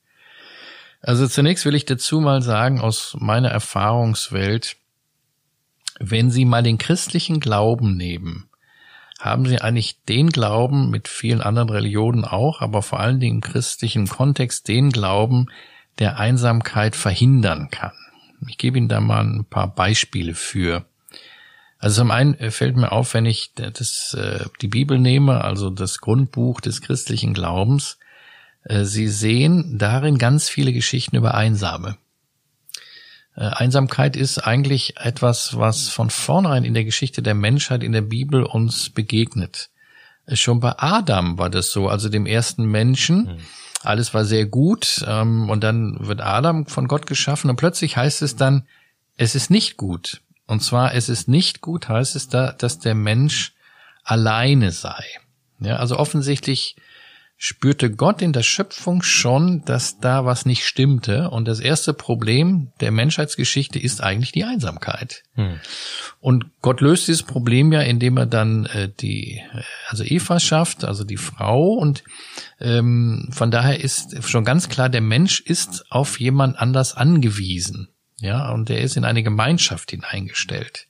Also 1.03 1.29
zunächst 1.29 1.67
will 1.67 1.75
ich 1.75 1.85
dazu 1.85 2.21
mal 2.21 2.41
sagen, 2.41 2.81
aus 2.81 3.17
meiner 3.21 3.51
Erfahrungswelt, 3.51 4.77
Wenn 5.99 6.31
Sie 6.31 6.45
mal 6.45 6.63
den 6.63 6.77
christlichen 6.77 7.41
Glauben 7.41 7.97
nehmen, 7.97 8.51
haben 9.19 9.47
Sie 9.47 9.61
eigentlich 9.61 10.03
den 10.05 10.29
Glauben 10.29 10.91
mit 10.91 11.09
vielen 11.09 11.41
anderen 11.41 11.71
Religionen 11.71 12.25
auch, 12.25 12.61
aber 12.61 12.83
vor 12.83 13.01
allen 13.01 13.19
Dingen 13.19 13.37
im 13.37 13.41
christlichen 13.41 14.07
Kontext 14.07 14.69
den 14.69 14.91
Glauben, 14.91 15.47
der 15.99 16.19
Einsamkeit 16.19 16.97
verhindern 16.97 17.71
kann. 17.71 17.95
Ich 18.49 18.59
gebe 18.59 18.79
Ihnen 18.79 18.89
da 18.89 19.01
mal 19.01 19.25
ein 19.25 19.45
paar 19.45 19.75
Beispiele 19.75 20.35
für. 20.35 20.87
Also 21.79 22.03
zum 22.03 22.11
einen 22.11 22.35
äh, 22.35 22.51
fällt 22.51 22.77
mir 22.77 22.93
auf, 22.93 23.15
wenn 23.15 23.27
ich 23.27 23.53
das, 23.55 24.15
äh, 24.15 24.45
die 24.63 24.69
Bibel 24.69 24.99
nehme, 24.99 25.45
also 25.45 25.71
das 25.71 26.01
Grundbuch 26.01 26.61
des 26.61 26.81
christlichen 26.81 27.35
Glaubens, 27.35 27.99
äh, 28.65 28.85
Sie 28.85 29.09
sehen 29.09 29.79
darin 29.79 30.19
ganz 30.19 30.49
viele 30.49 30.73
Geschichten 30.73 31.17
über 31.17 31.35
Einsame. 31.35 31.97
Einsamkeit 33.39 34.17
ist 34.17 34.39
eigentlich 34.39 34.97
etwas, 34.97 35.59
was 35.59 35.91
von 35.91 36.09
vornherein 36.09 36.65
in 36.65 36.73
der 36.73 36.85
Geschichte 36.85 37.21
der 37.21 37.35
Menschheit 37.35 37.83
in 37.83 37.93
der 37.93 38.01
Bibel 38.01 38.43
uns 38.43 38.89
begegnet. 38.89 39.69
Schon 40.33 40.61
bei 40.61 40.75
Adam 40.77 41.39
war 41.39 41.51
das 41.51 41.71
so, 41.71 41.89
also 41.89 42.09
dem 42.09 42.27
ersten 42.27 42.65
Menschen. 42.65 43.29
Hm. 43.29 43.37
Alles 43.83 44.15
war 44.15 44.25
sehr 44.25 44.47
gut 44.47 45.05
ähm, 45.07 45.49
und 45.49 45.63
dann 45.63 45.97
wird 46.01 46.21
Adam 46.21 46.67
von 46.67 46.89
Gott 46.89 47.07
geschaffen 47.07 47.51
und 47.51 47.57
plötzlich 47.57 47.97
heißt 47.97 48.23
es 48.23 48.35
dann, 48.35 48.67
es 49.17 49.35
ist 49.35 49.51
nicht 49.51 49.77
gut. 49.77 50.23
Und 50.47 50.61
zwar, 50.63 50.95
es 50.95 51.09
ist 51.09 51.29
nicht 51.29 51.61
gut, 51.61 51.89
heißt 51.89 52.17
es 52.17 52.29
da, 52.29 52.53
dass 52.53 52.79
der 52.79 52.95
Mensch 52.95 53.55
alleine 54.03 54.73
sei. 54.73 55.05
Ja, 55.61 55.77
also 55.77 55.99
offensichtlich 55.99 56.77
spürte 57.39 57.91
Gott 57.91 58.23
in 58.23 58.33
der 58.33 58.43
Schöpfung 58.43 59.03
schon, 59.03 59.63
dass 59.67 59.99
da 59.99 60.25
was 60.25 60.47
nicht 60.47 60.65
stimmte. 60.65 61.31
Und 61.31 61.47
das 61.47 61.61
erste 61.61 61.93
Problem 61.93 62.73
der 62.81 62.91
Menschheitsgeschichte 62.91 63.79
ist 63.79 64.03
eigentlich 64.03 64.33
die 64.33 64.45
Einsamkeit. 64.45 65.23
Hm. 65.35 65.61
Und 66.21 66.47
Gott 66.63 66.81
löst 66.81 67.09
dieses 67.09 67.23
Problem 67.23 67.73
ja, 67.73 67.83
indem 67.83 68.17
er 68.17 68.27
dann 68.27 68.65
äh, 68.67 68.91
die, 69.01 69.43
also 69.89 70.03
Eva 70.03 70.41
schafft, 70.41 70.85
also 70.85 71.05
die 71.05 71.19
Frau. 71.19 71.75
Und 71.75 72.05
ähm, 72.59 73.29
von 73.31 73.51
daher 73.51 73.81
ist 73.81 74.27
schon 74.27 74.45
ganz 74.45 74.71
klar, 74.71 74.89
der 74.89 75.03
Mensch 75.03 75.41
ist 75.41 75.85
auf 75.91 76.19
jemand 76.19 76.59
anders 76.59 76.95
angewiesen. 76.95 77.89
Ja, 78.19 78.51
und 78.51 78.71
er 78.71 78.81
ist 78.81 78.97
in 78.97 79.05
eine 79.05 79.23
Gemeinschaft 79.23 79.91
hineingestellt. 79.91 80.87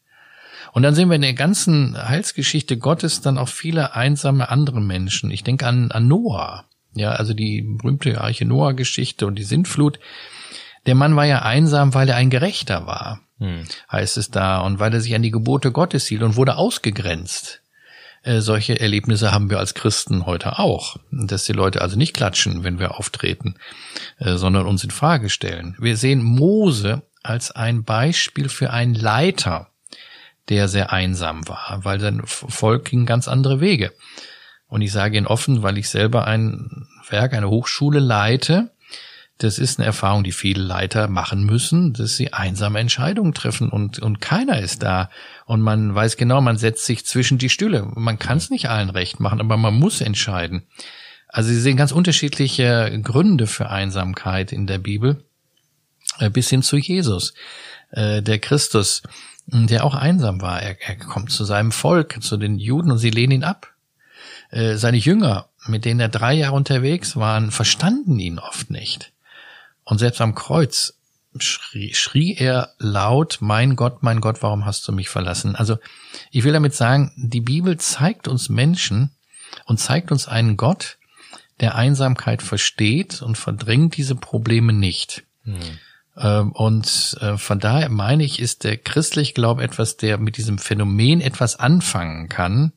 Und 0.76 0.82
dann 0.82 0.94
sehen 0.94 1.08
wir 1.08 1.16
in 1.16 1.22
der 1.22 1.32
ganzen 1.32 1.96
Heilsgeschichte 1.96 2.76
Gottes 2.76 3.22
dann 3.22 3.38
auch 3.38 3.48
viele 3.48 3.94
einsame 3.94 4.50
andere 4.50 4.82
Menschen. 4.82 5.30
Ich 5.30 5.42
denke 5.42 5.66
an, 5.66 5.90
an 5.90 6.06
Noah. 6.06 6.66
Ja, 6.92 7.12
also 7.12 7.32
die 7.32 7.62
berühmte 7.62 8.20
Arche 8.20 8.44
Noah-Geschichte 8.44 9.26
und 9.26 9.36
die 9.36 9.44
Sintflut. 9.44 9.98
Der 10.84 10.94
Mann 10.94 11.16
war 11.16 11.24
ja 11.24 11.40
einsam, 11.40 11.94
weil 11.94 12.10
er 12.10 12.16
ein 12.16 12.28
Gerechter 12.28 12.86
war, 12.86 13.22
hm. 13.38 13.64
heißt 13.90 14.18
es 14.18 14.30
da, 14.30 14.60
und 14.60 14.78
weil 14.78 14.92
er 14.92 15.00
sich 15.00 15.14
an 15.14 15.22
die 15.22 15.30
Gebote 15.30 15.72
Gottes 15.72 16.06
hielt 16.08 16.22
und 16.22 16.36
wurde 16.36 16.58
ausgegrenzt. 16.58 17.62
Äh, 18.22 18.40
solche 18.40 18.78
Erlebnisse 18.78 19.32
haben 19.32 19.48
wir 19.48 19.60
als 19.60 19.72
Christen 19.72 20.26
heute 20.26 20.58
auch, 20.58 20.98
dass 21.10 21.44
die 21.44 21.54
Leute 21.54 21.80
also 21.80 21.96
nicht 21.96 22.12
klatschen, 22.12 22.64
wenn 22.64 22.78
wir 22.78 22.98
auftreten, 22.98 23.54
äh, 24.18 24.36
sondern 24.36 24.66
uns 24.66 24.84
in 24.84 24.90
Frage 24.90 25.30
stellen. 25.30 25.74
Wir 25.78 25.96
sehen 25.96 26.22
Mose 26.22 27.00
als 27.22 27.50
ein 27.50 27.84
Beispiel 27.84 28.50
für 28.50 28.74
einen 28.74 28.94
Leiter, 28.94 29.70
der 30.48 30.68
sehr 30.68 30.92
einsam 30.92 31.48
war, 31.48 31.80
weil 31.82 32.00
sein 32.00 32.22
Volk 32.24 32.86
ging 32.86 33.06
ganz 33.06 33.28
andere 33.28 33.60
Wege. 33.60 33.92
Und 34.68 34.82
ich 34.82 34.92
sage 34.92 35.16
Ihnen 35.16 35.26
offen, 35.26 35.62
weil 35.62 35.78
ich 35.78 35.88
selber 35.88 36.26
ein 36.26 36.86
Werk, 37.08 37.34
eine 37.34 37.48
Hochschule 37.48 38.00
leite, 38.00 38.70
das 39.38 39.58
ist 39.58 39.78
eine 39.78 39.86
Erfahrung, 39.86 40.24
die 40.24 40.32
viele 40.32 40.62
Leiter 40.62 41.08
machen 41.08 41.44
müssen, 41.44 41.92
dass 41.92 42.16
sie 42.16 42.32
einsame 42.32 42.78
Entscheidungen 42.78 43.34
treffen 43.34 43.68
und, 43.68 43.98
und 43.98 44.20
keiner 44.20 44.60
ist 44.60 44.82
da. 44.82 45.10
Und 45.44 45.60
man 45.60 45.94
weiß 45.94 46.16
genau, 46.16 46.40
man 46.40 46.56
setzt 46.56 46.86
sich 46.86 47.04
zwischen 47.04 47.36
die 47.36 47.50
Stühle. 47.50 47.86
Man 47.94 48.18
kann 48.18 48.38
es 48.38 48.48
nicht 48.48 48.70
allen 48.70 48.88
recht 48.88 49.20
machen, 49.20 49.40
aber 49.40 49.58
man 49.58 49.74
muss 49.74 50.00
entscheiden. 50.00 50.66
Also 51.28 51.50
Sie 51.50 51.60
sehen 51.60 51.76
ganz 51.76 51.92
unterschiedliche 51.92 52.98
Gründe 53.02 53.46
für 53.46 53.68
Einsamkeit 53.68 54.52
in 54.52 54.66
der 54.66 54.78
Bibel, 54.78 55.22
äh, 56.18 56.30
bis 56.30 56.48
hin 56.48 56.62
zu 56.62 56.78
Jesus, 56.78 57.34
äh, 57.90 58.22
der 58.22 58.38
Christus 58.38 59.02
der 59.46 59.84
auch 59.84 59.94
einsam 59.94 60.40
war. 60.40 60.60
Er, 60.60 60.76
er 60.80 60.96
kommt 60.96 61.30
zu 61.30 61.44
seinem 61.44 61.72
Volk, 61.72 62.22
zu 62.22 62.36
den 62.36 62.58
Juden 62.58 62.90
und 62.90 62.98
sie 62.98 63.10
lehnen 63.10 63.32
ihn 63.32 63.44
ab. 63.44 63.72
Äh, 64.50 64.76
seine 64.76 64.96
Jünger, 64.96 65.48
mit 65.66 65.84
denen 65.84 66.00
er 66.00 66.08
drei 66.08 66.34
Jahre 66.34 66.54
unterwegs 66.54 67.16
waren, 67.16 67.50
verstanden 67.50 68.18
ihn 68.18 68.38
oft 68.38 68.70
nicht. 68.70 69.12
Und 69.84 69.98
selbst 69.98 70.20
am 70.20 70.34
Kreuz 70.34 70.94
schrie, 71.38 71.94
schrie 71.94 72.34
er 72.34 72.74
laut, 72.78 73.38
mein 73.40 73.76
Gott, 73.76 74.02
mein 74.02 74.20
Gott, 74.20 74.42
warum 74.42 74.64
hast 74.64 74.86
du 74.88 74.92
mich 74.92 75.08
verlassen? 75.08 75.54
Also 75.54 75.78
ich 76.30 76.44
will 76.44 76.52
damit 76.52 76.74
sagen, 76.74 77.12
die 77.16 77.40
Bibel 77.40 77.76
zeigt 77.78 78.28
uns 78.28 78.48
Menschen 78.48 79.10
und 79.64 79.78
zeigt 79.78 80.10
uns 80.10 80.28
einen 80.28 80.56
Gott, 80.56 80.98
der 81.60 81.74
Einsamkeit 81.74 82.42
versteht 82.42 83.22
und 83.22 83.38
verdrängt 83.38 83.96
diese 83.96 84.14
Probleme 84.14 84.72
nicht. 84.72 85.24
Hm. 85.44 85.78
Ähm, 86.18 86.52
und 86.52 87.16
äh, 87.20 87.36
von 87.36 87.60
daher 87.60 87.88
meine 87.88 88.24
ich, 88.24 88.40
ist 88.40 88.64
der 88.64 88.76
christliche 88.76 89.34
Glaube 89.34 89.62
etwas, 89.62 89.96
der 89.96 90.18
mit 90.18 90.36
diesem 90.36 90.58
Phänomen 90.58 91.20
etwas 91.20 91.56
anfangen 91.56 92.28
kann 92.28 92.72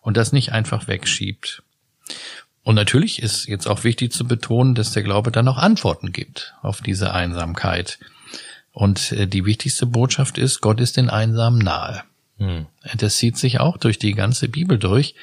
und 0.00 0.16
das 0.16 0.32
nicht 0.32 0.52
einfach 0.52 0.86
wegschiebt. 0.86 1.62
Und 2.62 2.76
natürlich 2.76 3.22
ist 3.22 3.46
jetzt 3.46 3.66
auch 3.66 3.84
wichtig 3.84 4.12
zu 4.12 4.26
betonen, 4.26 4.74
dass 4.74 4.92
der 4.92 5.02
Glaube 5.02 5.30
dann 5.30 5.48
auch 5.48 5.58
Antworten 5.58 6.12
gibt 6.12 6.54
auf 6.62 6.80
diese 6.80 7.12
Einsamkeit. 7.12 7.98
Und 8.72 9.12
äh, 9.12 9.26
die 9.26 9.44
wichtigste 9.44 9.86
Botschaft 9.86 10.38
ist, 10.38 10.60
Gott 10.60 10.80
ist 10.80 10.96
den 10.96 11.10
Einsamen 11.10 11.58
nahe. 11.58 12.02
Hm. 12.38 12.66
Das 12.96 13.16
zieht 13.16 13.36
sich 13.36 13.60
auch 13.60 13.76
durch 13.76 13.98
die 13.98 14.14
ganze 14.14 14.48
Bibel 14.48 14.78
durch. 14.78 15.14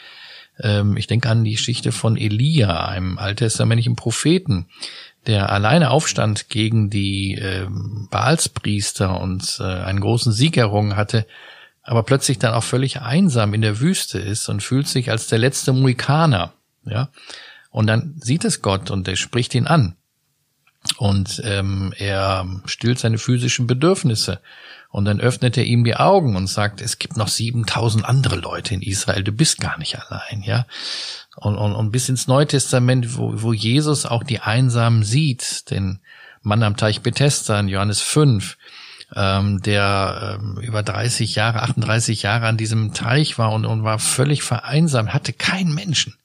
Ähm, 0.60 0.98
ich 0.98 1.08
denke 1.08 1.30
an 1.30 1.44
die 1.44 1.52
Geschichte 1.52 1.92
von 1.92 2.16
Elia, 2.16 2.86
einem 2.86 3.18
alttestamentlichen 3.18 3.96
Propheten, 3.96 4.68
der 5.28 5.52
alleine 5.52 5.92
aufstand 5.92 6.50
gegen 6.50 6.90
die 6.90 7.36
äh, 7.36 7.68
Baalspriester 8.10 9.20
und 9.20 9.60
äh, 9.60 9.64
einen 9.64 10.00
großen 10.00 10.32
Sieg 10.32 10.58
errungen 10.58 10.96
hatte, 10.96 11.26
aber 11.84 12.04
plötzlich 12.04 12.40
dann 12.40 12.54
auch 12.54 12.64
völlig 12.64 13.02
einsam 13.02 13.54
in 13.54 13.62
der 13.62 13.80
Wüste 13.80 14.20
ist 14.20 14.50
und 14.50 14.64
fühlt 14.64 14.88
sich 14.88 15.12
als 15.12 15.28
der 15.28 15.40
letzte 15.40 15.74
Muikaner, 15.74 16.54
ja. 16.86 17.10
Und 17.70 17.88
dann 17.88 18.16
sieht 18.20 18.44
es 18.44 18.62
Gott 18.62 18.92
und 18.92 19.08
er 19.08 19.16
spricht 19.16 19.56
ihn 19.56 19.66
an. 19.66 19.96
Und 20.98 21.42
ähm, 21.46 21.94
er 21.98 22.46
stillt 22.66 23.00
seine 23.00 23.18
physischen 23.18 23.68
Bedürfnisse. 23.68 24.42
Und 24.90 25.06
dann 25.06 25.22
öffnet 25.22 25.58
er 25.58 25.64
ihm 25.64 25.84
die 25.84 25.96
Augen 25.96 26.36
und 26.36 26.48
sagt, 26.48 26.82
es 26.82 27.00
gibt 27.00 27.16
noch 27.16 27.30
7000 27.30 28.04
andere 28.04 28.36
Leute 28.36 28.74
in 28.74 28.82
Israel, 28.82 29.24
du 29.24 29.32
bist 29.32 29.62
gar 29.62 29.78
nicht 29.78 29.98
allein, 29.98 30.42
ja 30.44 30.66
und, 31.36 31.58
und, 31.58 31.74
und 31.74 31.92
bis 31.92 32.10
ins 32.10 32.28
Neue 32.28 32.48
Testament, 32.48 33.18
wo, 33.18 33.42
wo 33.42 33.54
Jesus 33.54 34.06
auch 34.06 34.24
die 34.24 34.40
Einsamen 34.40 35.04
sieht, 35.04 35.70
den 35.72 36.00
Mann 36.42 36.64
am 36.64 36.76
Teich 36.76 37.02
Bethesda 37.02 37.60
in 37.60 37.68
Johannes 37.68 38.02
5, 38.02 38.58
ähm, 39.16 39.62
der 39.62 40.40
ähm, 40.42 40.60
über 40.62 40.84
30 40.84 41.36
Jahre, 41.36 41.62
38 41.64 42.24
Jahre 42.24 42.48
an 42.48 42.58
diesem 42.58 42.94
Teich 42.94 43.38
war 43.38 43.52
und, 43.54 43.66
und 43.66 43.84
war 43.84 44.00
völlig 44.00 44.44
vereinsamt, 44.44 45.14
hatte 45.14 45.34
keinen 45.34 45.74
Menschen. 45.74 46.16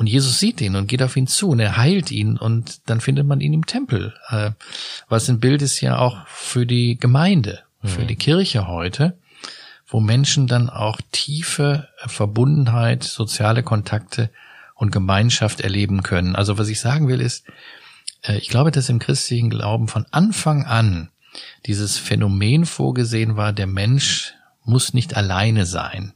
Und 0.00 0.06
Jesus 0.06 0.38
sieht 0.38 0.62
ihn 0.62 0.76
und 0.76 0.86
geht 0.86 1.02
auf 1.02 1.14
ihn 1.14 1.26
zu 1.26 1.50
und 1.50 1.60
er 1.60 1.76
heilt 1.76 2.10
ihn 2.10 2.38
und 2.38 2.88
dann 2.88 3.02
findet 3.02 3.26
man 3.26 3.42
ihn 3.42 3.52
im 3.52 3.66
Tempel, 3.66 4.14
äh, 4.30 4.52
was 5.10 5.28
ein 5.28 5.40
Bild 5.40 5.60
ist 5.60 5.80
ja 5.82 5.98
auch 5.98 6.26
für 6.26 6.64
die 6.64 6.96
Gemeinde, 6.98 7.60
für 7.84 8.02
mhm. 8.02 8.06
die 8.06 8.16
Kirche 8.16 8.66
heute 8.66 9.14
wo 9.90 10.00
Menschen 10.00 10.46
dann 10.46 10.70
auch 10.70 11.00
tiefe 11.10 11.88
Verbundenheit, 12.06 13.02
soziale 13.02 13.62
Kontakte 13.62 14.30
und 14.74 14.92
Gemeinschaft 14.92 15.60
erleben 15.60 16.02
können. 16.02 16.36
Also 16.36 16.56
was 16.58 16.68
ich 16.68 16.80
sagen 16.80 17.08
will 17.08 17.20
ist, 17.20 17.44
äh, 18.22 18.38
ich 18.38 18.48
glaube, 18.48 18.70
dass 18.70 18.88
im 18.88 19.00
christlichen 19.00 19.50
Glauben 19.50 19.88
von 19.88 20.06
Anfang 20.12 20.64
an 20.64 21.10
dieses 21.66 21.98
Phänomen 21.98 22.66
vorgesehen 22.66 23.36
war, 23.36 23.52
der 23.52 23.66
Mensch 23.66 24.34
muss 24.64 24.94
nicht 24.94 25.16
alleine 25.16 25.66
sein. 25.66 26.12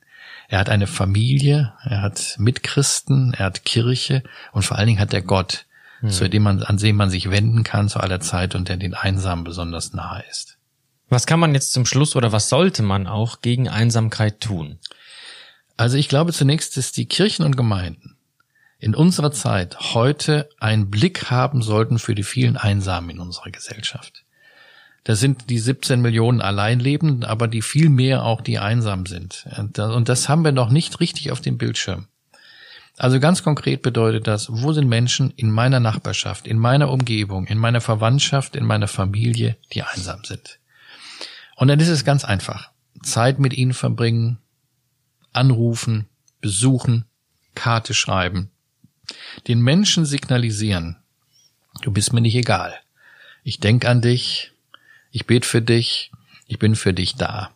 Er 0.48 0.58
hat 0.58 0.68
eine 0.68 0.86
Familie, 0.86 1.72
er 1.82 2.02
hat 2.02 2.36
Mitchristen, 2.38 3.34
er 3.34 3.46
hat 3.46 3.64
Kirche 3.64 4.22
und 4.52 4.62
vor 4.62 4.78
allen 4.78 4.88
Dingen 4.88 5.00
hat 5.00 5.14
er 5.14 5.22
Gott, 5.22 5.66
hm. 6.00 6.10
zu 6.10 6.28
dem 6.28 6.42
man, 6.42 6.62
an 6.62 6.76
dem 6.76 6.96
man 6.96 7.10
sich 7.10 7.30
wenden 7.30 7.64
kann 7.64 7.88
zu 7.88 8.00
aller 8.00 8.20
Zeit 8.20 8.54
und 8.54 8.68
der 8.68 8.76
den 8.76 8.94
Einsamen 8.94 9.44
besonders 9.44 9.92
nahe 9.92 10.24
ist. 10.30 10.58
Was 11.08 11.26
kann 11.26 11.40
man 11.40 11.54
jetzt 11.54 11.72
zum 11.72 11.86
Schluss 11.86 12.16
oder 12.16 12.32
was 12.32 12.48
sollte 12.48 12.82
man 12.82 13.06
auch 13.06 13.40
gegen 13.40 13.68
Einsamkeit 13.68 14.40
tun? 14.40 14.78
Also 15.76 15.96
ich 15.96 16.08
glaube 16.08 16.32
zunächst, 16.32 16.76
dass 16.76 16.92
die 16.92 17.06
Kirchen 17.06 17.44
und 17.44 17.56
Gemeinden 17.56 18.16
in 18.78 18.94
unserer 18.94 19.32
Zeit 19.32 19.94
heute 19.94 20.48
einen 20.60 20.90
Blick 20.90 21.30
haben 21.30 21.62
sollten 21.62 21.98
für 21.98 22.14
die 22.14 22.22
vielen 22.22 22.56
Einsamen 22.56 23.10
in 23.10 23.20
unserer 23.20 23.50
Gesellschaft. 23.50 24.23
Das 25.04 25.20
sind 25.20 25.50
die 25.50 25.58
17 25.58 26.00
Millionen 26.00 26.40
Alleinlebenden, 26.40 27.24
aber 27.24 27.46
die 27.46 27.62
viel 27.62 27.90
mehr 27.90 28.24
auch, 28.24 28.40
die 28.40 28.58
einsam 28.58 29.04
sind. 29.04 29.46
Und 29.76 30.08
das 30.08 30.28
haben 30.28 30.44
wir 30.44 30.52
noch 30.52 30.70
nicht 30.70 31.00
richtig 31.00 31.30
auf 31.30 31.42
dem 31.42 31.58
Bildschirm. 31.58 32.08
Also 32.96 33.20
ganz 33.20 33.42
konkret 33.42 33.82
bedeutet 33.82 34.26
das, 34.26 34.48
wo 34.50 34.72
sind 34.72 34.88
Menschen 34.88 35.32
in 35.36 35.50
meiner 35.50 35.80
Nachbarschaft, 35.80 36.46
in 36.46 36.58
meiner 36.58 36.90
Umgebung, 36.90 37.46
in 37.48 37.58
meiner 37.58 37.80
Verwandtschaft, 37.80 38.56
in 38.56 38.64
meiner 38.64 38.88
Familie, 38.88 39.56
die 39.72 39.82
einsam 39.82 40.24
sind? 40.24 40.58
Und 41.56 41.68
dann 41.68 41.80
ist 41.80 41.88
es 41.88 42.04
ganz 42.04 42.24
einfach. 42.24 42.70
Zeit 43.02 43.38
mit 43.38 43.52
ihnen 43.52 43.74
verbringen, 43.74 44.38
anrufen, 45.32 46.06
besuchen, 46.40 47.04
Karte 47.54 47.94
schreiben, 47.94 48.50
den 49.48 49.60
Menschen 49.60 50.06
signalisieren, 50.06 50.96
du 51.82 51.90
bist 51.90 52.12
mir 52.12 52.20
nicht 52.20 52.36
egal. 52.36 52.74
Ich 53.42 53.60
denk 53.60 53.84
an 53.84 54.00
dich, 54.00 54.52
ich 55.14 55.26
bete 55.26 55.48
für 55.48 55.62
dich, 55.62 56.10
ich 56.48 56.58
bin 56.58 56.74
für 56.74 56.92
dich 56.92 57.14
da. 57.14 57.50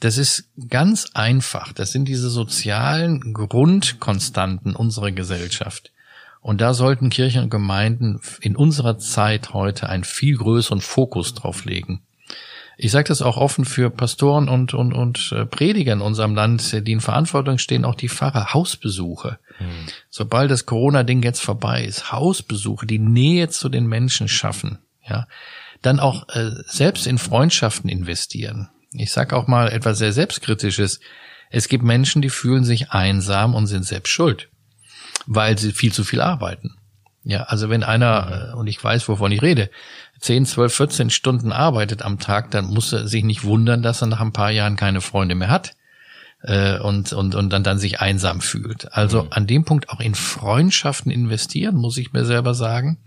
Das 0.00 0.16
ist 0.16 0.48
ganz 0.70 1.10
einfach. 1.12 1.74
Das 1.74 1.92
sind 1.92 2.06
diese 2.06 2.30
sozialen 2.30 3.34
Grundkonstanten 3.34 4.74
unserer 4.74 5.12
Gesellschaft. 5.12 5.92
Und 6.40 6.62
da 6.62 6.72
sollten 6.72 7.10
Kirchen 7.10 7.42
und 7.42 7.50
Gemeinden 7.50 8.22
in 8.40 8.56
unserer 8.56 8.96
Zeit 8.96 9.52
heute 9.52 9.90
einen 9.90 10.04
viel 10.04 10.38
größeren 10.38 10.80
Fokus 10.80 11.34
drauf 11.34 11.66
legen. 11.66 12.00
Ich 12.78 12.92
sage 12.92 13.08
das 13.08 13.20
auch 13.20 13.36
offen 13.36 13.66
für 13.66 13.90
Pastoren 13.90 14.48
und, 14.48 14.72
und, 14.72 14.94
und 14.94 15.32
äh, 15.32 15.44
Prediger 15.44 15.92
in 15.92 16.00
unserem 16.00 16.34
Land, 16.34 16.86
die 16.86 16.92
in 16.92 17.02
Verantwortung 17.02 17.58
stehen, 17.58 17.84
auch 17.84 17.94
die 17.94 18.08
Pfarrer, 18.08 18.54
Hausbesuche. 18.54 19.38
Hm. 19.58 19.68
Sobald 20.08 20.50
das 20.50 20.64
Corona-Ding 20.64 21.22
jetzt 21.22 21.42
vorbei 21.42 21.84
ist, 21.84 22.10
Hausbesuche, 22.10 22.86
die 22.86 22.98
Nähe 22.98 23.50
zu 23.50 23.68
den 23.68 23.86
Menschen 23.86 24.28
schaffen, 24.28 24.78
ja, 25.06 25.26
dann 25.82 26.00
auch 26.00 26.28
äh, 26.30 26.50
selbst 26.66 27.06
in 27.06 27.18
Freundschaften 27.18 27.88
investieren. 27.88 28.68
Ich 28.92 29.12
sage 29.12 29.36
auch 29.36 29.46
mal 29.46 29.68
etwas 29.68 29.98
sehr 29.98 30.12
Selbstkritisches. 30.12 31.00
Es 31.50 31.68
gibt 31.68 31.84
Menschen, 31.84 32.22
die 32.22 32.30
fühlen 32.30 32.64
sich 32.64 32.90
einsam 32.90 33.54
und 33.54 33.66
sind 33.66 33.84
selbst 33.84 34.10
schuld, 34.10 34.48
weil 35.26 35.58
sie 35.58 35.72
viel 35.72 35.92
zu 35.92 36.04
viel 36.04 36.20
arbeiten. 36.20 36.76
Ja, 37.22 37.44
also 37.44 37.68
wenn 37.68 37.82
einer, 37.82 38.52
äh, 38.52 38.56
und 38.56 38.66
ich 38.66 38.82
weiß, 38.82 39.08
wovon 39.08 39.32
ich 39.32 39.42
rede, 39.42 39.70
10, 40.20 40.46
12, 40.46 40.74
14 40.74 41.10
Stunden 41.10 41.52
arbeitet 41.52 42.02
am 42.02 42.18
Tag, 42.18 42.50
dann 42.50 42.66
muss 42.66 42.92
er 42.92 43.08
sich 43.08 43.24
nicht 43.24 43.44
wundern, 43.44 43.82
dass 43.82 44.02
er 44.02 44.08
nach 44.08 44.20
ein 44.20 44.32
paar 44.32 44.50
Jahren 44.50 44.76
keine 44.76 45.00
Freunde 45.00 45.34
mehr 45.34 45.48
hat 45.50 45.74
äh, 46.42 46.78
und, 46.78 47.12
und, 47.12 47.34
und 47.34 47.50
dann, 47.50 47.62
dann 47.62 47.78
sich 47.78 48.00
einsam 48.00 48.40
fühlt. 48.40 48.92
Also 48.92 49.24
mhm. 49.24 49.28
an 49.30 49.46
dem 49.46 49.64
Punkt 49.64 49.90
auch 49.90 50.00
in 50.00 50.14
Freundschaften 50.14 51.10
investieren, 51.10 51.76
muss 51.76 51.98
ich 51.98 52.12
mir 52.12 52.24
selber 52.24 52.54
sagen, 52.54 52.98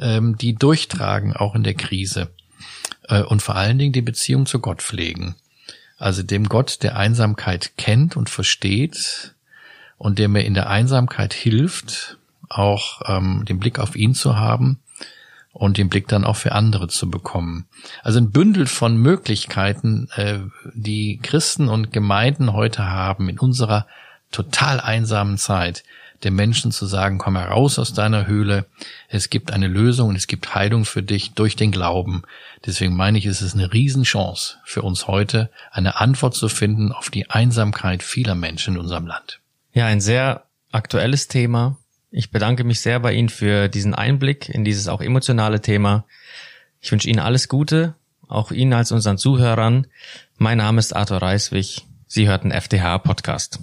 ähm, 0.00 0.36
die 0.36 0.54
durchtragen, 0.54 1.34
auch 1.34 1.54
in 1.54 1.62
der 1.62 1.74
Krise. 1.74 2.30
Äh, 3.08 3.22
und 3.22 3.42
vor 3.42 3.56
allen 3.56 3.78
Dingen 3.78 3.92
die 3.92 4.02
Beziehung 4.02 4.46
zu 4.46 4.60
Gott 4.60 4.82
pflegen. 4.82 5.36
Also 5.98 6.22
dem 6.22 6.48
Gott, 6.48 6.82
der 6.82 6.96
Einsamkeit 6.96 7.72
kennt 7.76 8.16
und 8.16 8.30
versteht 8.30 9.34
und 9.98 10.18
der 10.18 10.28
mir 10.28 10.44
in 10.44 10.54
der 10.54 10.70
Einsamkeit 10.70 11.34
hilft, 11.34 12.16
auch 12.48 13.02
ähm, 13.06 13.44
den 13.46 13.58
Blick 13.58 13.78
auf 13.78 13.96
ihn 13.96 14.14
zu 14.14 14.36
haben 14.36 14.80
und 15.52 15.76
den 15.76 15.88
Blick 15.88 16.08
dann 16.08 16.24
auch 16.24 16.36
für 16.36 16.52
andere 16.52 16.88
zu 16.88 17.10
bekommen. 17.10 17.66
Also 18.02 18.18
ein 18.18 18.30
Bündel 18.30 18.66
von 18.66 18.96
Möglichkeiten, 18.96 20.08
äh, 20.14 20.38
die 20.72 21.18
Christen 21.22 21.68
und 21.68 21.92
Gemeinden 21.92 22.52
heute 22.52 22.86
haben 22.86 23.28
in 23.28 23.38
unserer 23.38 23.86
total 24.30 24.80
einsamen 24.80 25.38
Zeit, 25.38 25.82
den 26.24 26.34
Menschen 26.34 26.72
zu 26.72 26.86
sagen, 26.86 27.18
komm 27.18 27.36
heraus 27.36 27.78
aus 27.78 27.92
deiner 27.92 28.26
Höhle, 28.26 28.66
es 29.08 29.30
gibt 29.30 29.52
eine 29.52 29.68
Lösung 29.68 30.10
und 30.10 30.16
es 30.16 30.26
gibt 30.26 30.54
Heilung 30.54 30.84
für 30.84 31.02
dich 31.02 31.32
durch 31.32 31.56
den 31.56 31.70
Glauben. 31.70 32.22
Deswegen 32.66 32.94
meine 32.94 33.18
ich, 33.18 33.26
es 33.26 33.42
ist 33.42 33.54
eine 33.54 33.72
Riesenchance 33.72 34.58
für 34.64 34.82
uns 34.82 35.06
heute, 35.06 35.50
eine 35.70 36.00
Antwort 36.00 36.34
zu 36.34 36.48
finden 36.48 36.92
auf 36.92 37.10
die 37.10 37.30
Einsamkeit 37.30 38.02
vieler 38.02 38.34
Menschen 38.34 38.74
in 38.74 38.80
unserem 38.80 39.06
Land. 39.06 39.40
Ja, 39.72 39.86
ein 39.86 40.00
sehr 40.00 40.44
aktuelles 40.72 41.28
Thema, 41.28 41.78
ich 42.10 42.30
bedanke 42.30 42.64
mich 42.64 42.80
sehr 42.80 42.98
bei 43.00 43.12
Ihnen 43.12 43.28
für 43.28 43.68
diesen 43.68 43.94
Einblick 43.94 44.48
in 44.48 44.64
dieses 44.64 44.88
auch 44.88 45.00
emotionale 45.00 45.60
Thema. 45.60 46.04
Ich 46.80 46.90
wünsche 46.90 47.08
Ihnen 47.08 47.20
alles 47.20 47.48
Gute, 47.48 47.94
auch 48.26 48.50
Ihnen 48.50 48.72
als 48.72 48.90
unseren 48.90 49.16
Zuhörern. 49.16 49.86
Mein 50.36 50.58
Name 50.58 50.80
ist 50.80 50.94
Arthur 50.94 51.22
Reiswig. 51.22 51.86
Sie 52.08 52.26
hörten 52.26 52.50
FDH 52.50 52.98
Podcast. 52.98 53.60